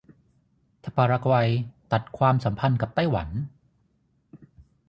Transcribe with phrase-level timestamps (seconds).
[0.83, 1.49] ถ้าปารากวัย
[1.91, 3.29] ตัดความสัมพันธ์กับไต้หวัน